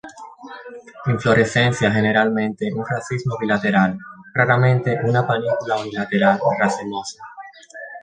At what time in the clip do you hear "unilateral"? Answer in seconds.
5.79-6.39